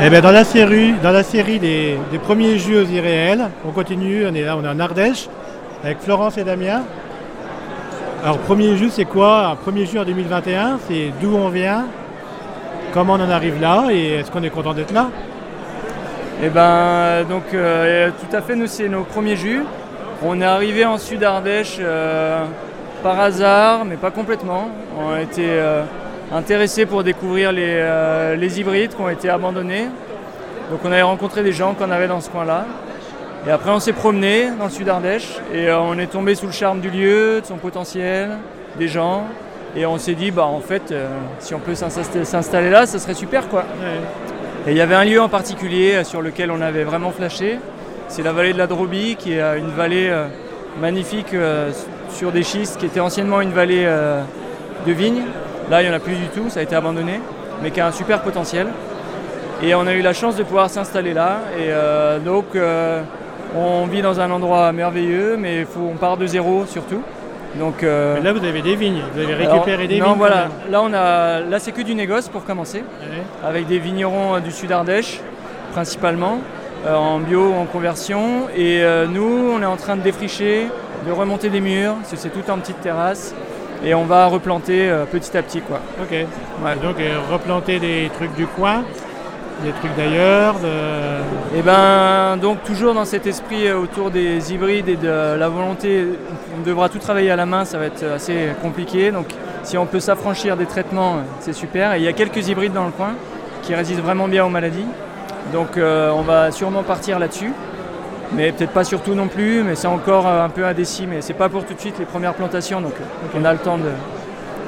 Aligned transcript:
Eh 0.00 0.10
ben, 0.10 0.20
dans, 0.20 0.30
la 0.30 0.44
série, 0.44 0.92
dans 1.02 1.10
la 1.10 1.24
série 1.24 1.58
des, 1.58 1.98
premiers 2.22 2.56
jus 2.56 2.76
aux 2.76 2.84
irréels, 2.84 3.48
on 3.66 3.72
continue, 3.72 4.24
on 4.26 4.34
est 4.34 4.44
là, 4.44 4.56
on 4.56 4.62
est 4.62 4.68
en 4.68 4.78
Ardèche, 4.78 5.28
avec 5.82 5.98
Florence 5.98 6.38
et 6.38 6.44
Damien. 6.44 6.82
Alors, 8.22 8.38
premier 8.38 8.76
jus, 8.76 8.90
c'est 8.90 9.06
quoi? 9.06 9.48
Un 9.48 9.56
premier 9.56 9.86
jus 9.86 9.98
en 9.98 10.04
2021, 10.04 10.78
c'est 10.86 11.10
d'où 11.20 11.34
on 11.34 11.48
vient, 11.48 11.86
comment 12.94 13.14
on 13.14 13.20
en 13.20 13.28
arrive 13.30 13.60
là, 13.60 13.86
et 13.90 14.20
est-ce 14.20 14.30
qu'on 14.30 14.44
est 14.44 14.50
content 14.50 14.72
d'être 14.72 14.92
là? 14.92 15.08
Eh 16.44 16.48
ben, 16.48 17.24
donc, 17.28 17.52
euh, 17.52 18.10
tout 18.10 18.36
à 18.36 18.40
fait, 18.40 18.54
nous, 18.54 18.68
c'est 18.68 18.88
nos 18.88 19.02
premiers 19.02 19.36
jus. 19.36 19.64
On 20.22 20.40
est 20.40 20.44
arrivé 20.44 20.84
en 20.84 20.98
Sud 20.98 21.24
Ardèche 21.24 21.78
euh, 21.80 22.44
par 23.02 23.18
hasard, 23.18 23.84
mais 23.84 23.96
pas 23.96 24.12
complètement. 24.12 24.70
On 24.96 25.10
a 25.14 25.22
été 25.22 25.44
euh, 25.44 25.82
intéressés 26.32 26.86
pour 26.86 27.02
découvrir 27.04 27.52
les, 27.52 27.62
euh, 27.66 28.36
les 28.36 28.60
hybrides 28.60 28.94
qui 28.94 29.00
ont 29.00 29.08
été 29.08 29.28
abandonnés. 29.28 29.88
Donc, 30.70 30.80
on 30.84 30.92
avait 30.92 31.02
rencontré 31.02 31.42
des 31.42 31.52
gens 31.52 31.74
qu'on 31.74 31.90
avait 31.90 32.08
dans 32.08 32.20
ce 32.20 32.28
coin-là. 32.28 32.66
Et 33.46 33.50
après, 33.50 33.70
on 33.70 33.80
s'est 33.80 33.92
promené 33.92 34.48
dans 34.58 34.64
le 34.64 34.70
Sud 34.70 34.88
Ardèche 34.88 35.38
et 35.54 35.68
euh, 35.68 35.78
on 35.80 35.98
est 35.98 36.08
tombé 36.08 36.34
sous 36.34 36.46
le 36.46 36.52
charme 36.52 36.80
du 36.80 36.90
lieu, 36.90 37.40
de 37.40 37.46
son 37.46 37.56
potentiel, 37.56 38.30
des 38.78 38.88
gens. 38.88 39.24
Et 39.76 39.86
on 39.86 39.96
s'est 39.96 40.14
dit, 40.14 40.30
bah 40.30 40.44
en 40.44 40.60
fait, 40.60 40.90
euh, 40.90 41.08
si 41.38 41.54
on 41.54 41.58
peut 41.58 41.72
s'insta- 41.72 42.24
s'installer 42.24 42.70
là, 42.70 42.84
ça 42.86 42.98
serait 42.98 43.14
super 43.14 43.48
quoi. 43.48 43.64
Et 44.66 44.72
il 44.72 44.76
y 44.76 44.80
avait 44.80 44.94
un 44.94 45.04
lieu 45.04 45.20
en 45.20 45.28
particulier 45.28 46.02
sur 46.04 46.20
lequel 46.20 46.50
on 46.50 46.60
avait 46.60 46.84
vraiment 46.84 47.10
flashé. 47.10 47.58
C'est 48.08 48.22
la 48.22 48.32
vallée 48.32 48.52
de 48.52 48.58
la 48.58 48.66
Drobie, 48.66 49.16
qui 49.16 49.34
est 49.34 49.58
une 49.58 49.70
vallée 49.70 50.10
magnifique 50.80 51.34
sur 52.10 52.32
des 52.32 52.42
schistes, 52.42 52.78
qui 52.78 52.86
était 52.86 53.00
anciennement 53.00 53.40
une 53.40 53.52
vallée 53.52 53.86
de 54.86 54.92
vignes. 54.92 55.22
Là, 55.70 55.82
il 55.82 55.88
n'y 55.88 55.92
en 55.92 55.96
a 55.96 56.00
plus 56.00 56.14
du 56.14 56.26
tout, 56.28 56.48
ça 56.48 56.60
a 56.60 56.62
été 56.62 56.74
abandonné, 56.74 57.20
mais 57.62 57.70
qui 57.70 57.80
a 57.80 57.86
un 57.86 57.92
super 57.92 58.22
potentiel. 58.22 58.68
Et 59.62 59.74
on 59.74 59.86
a 59.86 59.92
eu 59.92 60.00
la 60.02 60.12
chance 60.12 60.36
de 60.36 60.42
pouvoir 60.44 60.70
s'installer 60.70 61.12
là. 61.12 61.40
Et 61.58 61.66
euh, 61.68 62.18
donc, 62.20 62.44
euh, 62.54 63.02
on 63.56 63.86
vit 63.86 64.02
dans 64.02 64.20
un 64.20 64.30
endroit 64.30 64.72
merveilleux, 64.72 65.36
mais 65.36 65.64
faut, 65.64 65.90
on 65.92 65.96
part 65.96 66.16
de 66.16 66.26
zéro 66.26 66.64
surtout. 66.66 67.02
Donc, 67.58 67.82
euh, 67.82 68.14
Mais 68.16 68.22
Là, 68.22 68.32
vous 68.32 68.44
avez 68.44 68.62
des 68.62 68.76
vignes, 68.76 69.02
vous 69.14 69.20
avez 69.20 69.34
alors, 69.34 69.54
récupéré 69.54 69.86
des 69.88 69.98
non, 69.98 70.06
vignes. 70.10 70.18
voilà. 70.18 70.48
Là, 70.70 70.80
on 70.82 70.92
a, 70.94 71.40
là, 71.40 71.58
c'est 71.58 71.72
que 71.72 71.82
du 71.82 71.94
négoce 71.94 72.28
pour 72.28 72.44
commencer 72.44 72.78
Ouais. 73.00 73.22
avec 73.46 73.66
des 73.66 73.78
vignerons 73.78 74.38
du 74.38 74.52
sud 74.52 74.70
Ardèche 74.72 75.20
principalement, 75.72 76.38
en 76.88 77.18
bio, 77.18 77.52
en 77.52 77.64
conversion. 77.66 78.48
Et 78.56 78.82
nous, 79.12 79.52
on 79.54 79.60
est 79.62 79.66
en 79.66 79.76
train 79.76 79.96
de 79.96 80.02
défricher, 80.02 80.68
de 81.06 81.12
remonter 81.12 81.50
des 81.50 81.60
murs, 81.60 81.94
c'est 82.04 82.32
tout 82.32 82.50
en 82.50 82.58
petite 82.58 82.80
terrasse. 82.80 83.34
Et 83.84 83.94
on 83.94 84.04
va 84.04 84.26
replanter 84.26 84.90
euh, 84.90 85.04
petit 85.04 85.36
à 85.36 85.42
petit. 85.42 85.60
Quoi. 85.60 85.80
Ok. 86.02 86.14
Donc, 86.82 87.00
euh, 87.00 87.18
replanter 87.30 87.78
des 87.78 88.10
trucs 88.14 88.34
du 88.34 88.46
coin, 88.46 88.82
des 89.62 89.70
trucs 89.72 89.94
d'ailleurs. 89.96 90.54
De... 90.54 91.56
Et 91.58 91.62
ben 91.62 92.36
donc 92.36 92.62
toujours 92.64 92.94
dans 92.94 93.04
cet 93.04 93.26
esprit 93.26 93.68
euh, 93.68 93.78
autour 93.78 94.10
des 94.10 94.52
hybrides 94.52 94.88
et 94.88 94.96
de 94.96 95.36
la 95.36 95.48
volonté, 95.48 96.04
on 96.56 96.62
devra 96.62 96.88
tout 96.88 96.98
travailler 96.98 97.30
à 97.30 97.36
la 97.36 97.46
main, 97.46 97.64
ça 97.64 97.78
va 97.78 97.86
être 97.86 98.04
assez 98.04 98.48
compliqué. 98.62 99.10
Donc 99.10 99.26
si 99.62 99.78
on 99.78 99.86
peut 99.86 100.00
s'affranchir 100.00 100.56
des 100.56 100.66
traitements, 100.66 101.16
c'est 101.40 101.52
super. 101.52 101.94
Et 101.94 101.98
il 101.98 102.04
y 102.04 102.08
a 102.08 102.12
quelques 102.12 102.48
hybrides 102.48 102.72
dans 102.72 102.84
le 102.86 102.92
coin 102.92 103.14
qui 103.62 103.74
résistent 103.74 104.02
vraiment 104.02 104.28
bien 104.28 104.44
aux 104.44 104.50
maladies. 104.50 104.86
Donc 105.52 105.76
euh, 105.76 106.10
on 106.10 106.22
va 106.22 106.50
sûrement 106.50 106.82
partir 106.82 107.18
là-dessus. 107.18 107.52
Mais 108.34 108.52
peut-être 108.52 108.72
pas 108.72 108.84
surtout 108.84 109.14
non 109.14 109.26
plus, 109.28 109.62
mais 109.62 109.74
c'est 109.74 109.86
encore 109.86 110.26
euh, 110.26 110.44
un 110.44 110.48
peu 110.50 110.64
indécis. 110.64 111.06
Mais 111.08 111.20
c'est 111.22 111.32
pas 111.34 111.48
pour 111.48 111.64
tout 111.64 111.74
de 111.74 111.80
suite 111.80 111.98
les 111.98 112.04
premières 112.04 112.34
plantations, 112.34 112.80
donc 112.80 112.92
euh, 113.00 113.38
on 113.40 113.44
a 113.44 113.52
le 113.52 113.58
temps 113.58 113.78
de, 113.78 113.84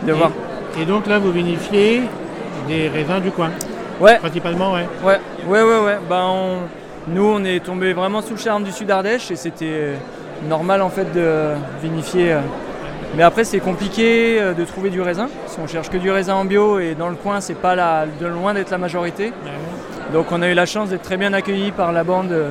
de 0.07 0.11
Et- 0.11 0.17
voir. 0.17 0.31
Et 0.81 0.85
donc 0.85 1.07
là, 1.07 1.19
vous 1.19 1.33
vinifiez 1.33 2.03
des 2.69 2.89
raisins 2.89 3.21
du 3.21 3.31
coin, 3.31 3.51
Ouais, 4.01 4.17
principalement, 4.19 4.73
ouais. 4.73 4.87
Ouais, 5.05 5.19
ouais, 5.47 5.63
ouais, 5.63 5.85
ouais. 5.85 5.99
Ben, 6.09 6.23
on- 6.27 6.59
nous, 7.09 7.25
on 7.25 7.45
est 7.45 7.61
tombé 7.65 7.93
vraiment 7.93 8.23
sous 8.23 8.35
le 8.35 8.39
charme 8.41 8.65
du 8.65 8.73
Sud 8.73 8.91
Ardèche 8.91 9.31
et 9.31 9.37
c'était 9.37 9.95
normal 10.49 10.81
en 10.81 10.89
fait 10.89 11.13
de 11.13 11.51
vinifier. 11.83 12.33
euh. 12.35 12.39
Mais 13.17 13.23
après, 13.25 13.45
c'est 13.45 13.59
compliqué 13.59 14.39
euh, 14.41 14.55
de 14.55 14.65
trouver 14.65 14.89
du 14.89 15.01
raisin. 15.03 15.29
Si 15.49 15.59
on 15.63 15.67
cherche 15.67 15.91
que 15.91 15.97
du 15.99 16.11
raisin 16.11 16.35
en 16.35 16.45
bio 16.47 16.79
et 16.79 16.95
dans 16.95 17.09
le 17.09 17.17
coin, 17.17 17.41
c'est 17.41 17.55
pas 17.61 17.75
la, 17.75 18.07
de 18.07 18.27
loin 18.27 18.55
d'être 18.55 18.71
la 18.71 18.79
majorité. 18.79 19.33
Donc, 20.15 20.27
on 20.33 20.41
a 20.41 20.49
eu 20.49 20.55
la 20.55 20.67
chance 20.67 20.89
d'être 20.91 21.03
très 21.03 21.17
bien 21.19 21.33
accueillis 21.35 21.73
par 21.73 21.93
la 21.93 22.05
bande 22.05 22.33
euh, 22.33 22.51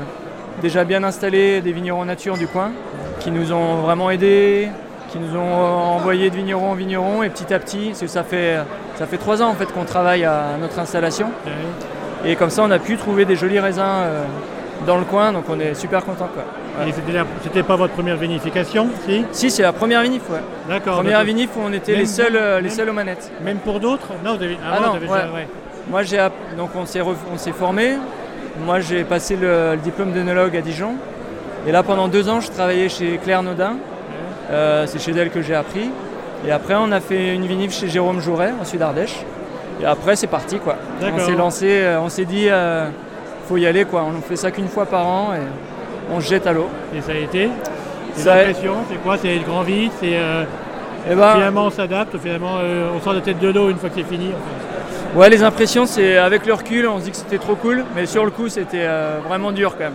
déjà 0.62 0.84
bien 0.84 1.04
installée 1.04 1.62
des 1.62 1.72
vignerons 1.72 2.06
nature 2.06 2.38
du 2.38 2.48
coin 2.48 2.72
qui 3.20 3.32
nous 3.32 3.52
ont 3.52 3.76
vraiment 3.78 4.10
aidés, 4.12 4.70
qui 5.12 5.18
nous 5.20 5.38
ont 5.38 5.54
envoyé 5.96 6.30
de 6.30 6.36
vigneron 6.36 6.72
en 6.72 6.76
vigneron 6.76 7.24
et 7.24 7.30
petit 7.30 7.54
à 7.54 7.60
petit, 7.60 7.88
parce 7.90 8.00
que 8.02 8.08
ça 8.08 8.24
fait, 8.24 8.58
ça 8.98 9.06
fait 9.06 9.18
trois 9.18 9.42
ans 9.42 9.50
en 9.50 9.56
fait 9.56 9.72
qu'on 9.74 9.84
travaille 9.86 10.24
à 10.26 10.44
notre 10.60 10.80
installation. 10.80 11.30
Et 12.26 12.36
comme 12.36 12.50
ça, 12.50 12.64
on 12.64 12.72
a 12.72 12.80
pu 12.80 12.98
trouver 12.98 13.26
des 13.26 13.36
jolis 13.38 13.60
raisins 13.60 13.82
euh, 13.86 14.24
dans 14.86 14.98
le 14.98 15.06
coin, 15.06 15.32
donc 15.32 15.46
on 15.50 15.60
est 15.60 15.74
super 15.74 16.04
content. 16.04 16.28
Quoi. 16.34 16.44
Ouais. 16.84 16.90
Et 16.90 16.94
c'était 17.44 17.64
pas 17.64 17.76
votre 17.78 17.94
première 17.94 18.18
vinification, 18.18 18.90
si? 19.06 19.26
Si, 19.32 19.52
c'est 19.52 19.64
la 19.64 19.72
première 19.74 20.02
vinif, 20.02 20.22
ouais. 20.30 20.40
D'accord. 20.68 20.96
Première 20.98 21.24
vinif 21.24 21.50
où 21.58 21.62
on 21.66 21.72
était 21.74 21.94
Même- 21.94 22.02
les 22.02 22.06
seuls, 22.08 22.36
euh, 22.36 22.60
les 22.62 22.70
seuls 22.70 22.90
aux 22.90 22.94
manettes. 22.94 23.32
Même 23.42 23.58
pour 23.60 23.80
d'autres? 23.80 24.10
Non, 24.24 24.36
vous 24.36 24.44
avez, 24.44 24.58
Ah 24.64 24.74
avant, 24.76 24.82
non, 24.82 24.90
vous 24.92 24.96
avez 24.98 25.08
ouais. 25.08 25.22
déjà- 25.22 25.34
ouais. 25.34 25.48
Moi, 25.90 26.04
j'ai 26.04 26.28
donc 26.58 26.70
on 26.76 26.86
s'est, 26.86 27.00
ref- 27.02 27.16
on 27.34 27.38
s'est 27.38 27.52
formé. 27.54 27.94
Moi, 28.66 28.80
j'ai 28.82 29.04
passé 29.04 29.36
le, 29.36 29.72
le 29.72 29.78
diplôme 29.78 30.12
d'œnologue 30.12 30.56
à 30.58 30.62
Dijon. 30.62 30.96
Et 31.68 31.72
là, 31.72 31.84
pendant 31.84 32.08
deux 32.08 32.30
ans, 32.30 32.40
je 32.40 32.50
travaillais 32.52 32.90
chez 32.90 33.20
Claire 33.24 33.44
Naudin. 33.44 33.74
Euh, 34.52 34.86
c'est 34.88 35.00
chez 35.00 35.12
elle 35.12 35.30
que 35.30 35.42
j'ai 35.42 35.56
appris. 35.56 35.90
Et 36.48 36.52
après, 36.52 36.76
on 36.76 36.92
a 36.92 37.00
fait 37.00 37.36
une 37.36 37.46
vinif 37.46 37.74
chez 37.74 37.88
Jérôme 37.88 38.22
Jouret, 38.22 38.52
en 38.60 38.66
Sud-Ardèche. 38.66 39.16
Et 39.82 39.86
après, 39.86 40.16
c'est 40.16 40.28
parti, 40.28 40.58
quoi. 40.60 40.76
On 41.14 41.18
s'est 41.26 41.32
lancé, 41.38 41.68
euh, 41.70 42.00
on 42.02 42.10
s'est 42.10 42.26
dit, 42.26 42.48
euh, 42.50 42.88
faut 43.48 43.58
y 43.58 43.66
aller, 43.66 43.86
quoi. 43.86 44.04
On 44.06 44.22
fait 44.22 44.36
ça 44.36 44.52
qu'une 44.52 44.68
fois 44.68 44.86
par 44.86 45.06
an 45.06 45.34
et 45.34 45.40
on 46.14 46.20
se 46.20 46.28
jette 46.30 46.48
à 46.48 46.54
l'eau. 46.54 46.68
Et 46.96 47.02
ça 47.02 47.12
a 47.12 47.16
été? 47.16 47.50
Les 48.18 48.22
Ça 48.24 48.34
a- 48.34 48.46
c'est 48.90 48.98
quoi? 49.04 49.18
C'est 49.18 49.36
le 49.36 49.44
grand 49.44 49.62
vide? 49.62 49.92
C'est 50.00 50.14
euh, 50.18 50.44
Et 51.10 51.16
ben, 51.16 51.34
finalement 51.36 51.66
on 51.66 51.70
s'adapte, 51.70 52.18
finalement 52.22 52.58
euh, 52.62 52.90
on 52.96 53.00
sort 53.02 53.14
la 53.14 53.22
tête 53.22 53.40
de 53.40 53.48
l'eau 53.50 53.70
une 53.70 53.78
fois 53.78 53.90
que 53.90 53.96
c'est 53.96 54.04
fini. 54.04 54.28
en 54.28 54.32
fait. 54.32 54.79
Ouais, 55.16 55.30
les 55.30 55.44
impressions, 55.44 55.86
c'est 55.86 56.18
avec 56.18 56.46
le 56.46 56.54
recul, 56.54 56.88
on 56.88 57.00
se 57.00 57.06
dit 57.06 57.12
que 57.12 57.18
c'était 57.18 57.40
trop 57.40 57.56
cool, 57.56 57.84
mais 57.96 58.06
sur 58.06 58.26
le 58.26 58.32
coup, 58.32 58.48
c'était 58.48 58.84
euh, 58.84 59.20
vraiment 59.28 59.52
dur 59.52 59.72
quand 59.78 59.86
même. 59.86 59.94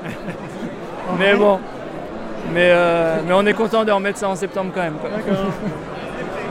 mais 1.19 1.35
bon, 1.35 1.61
mais, 2.53 2.71
euh, 2.73 3.17
mais 3.27 3.33
on 3.35 3.47
est 3.47 3.55
content 3.55 3.85
de 3.85 3.93
remettre 3.93 4.19
ça 4.19 4.29
en 4.29 4.35
septembre 4.35 4.73
quand 4.75 4.83
même. 4.83 4.95
quoi. 4.95 5.11
D'accord. 5.11 5.47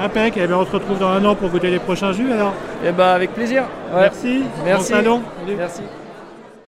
Impec, 0.01 0.37
et 0.37 0.47
bien 0.47 0.57
on 0.57 0.65
se 0.65 0.71
retrouve 0.71 0.97
dans 0.97 1.09
un 1.09 1.23
an 1.23 1.35
pour 1.35 1.49
goûter 1.49 1.69
les 1.69 1.79
prochains 1.79 2.13
jus 2.13 2.31
alors. 2.31 2.53
Et 2.85 2.91
bah 2.91 3.13
avec 3.13 3.33
plaisir. 3.33 3.63
Ouais. 3.93 4.01
Merci. 4.01 4.43
Merci. 4.65 4.91
Bon 4.91 4.97
salon. 4.97 5.21
Merci. 5.57 5.81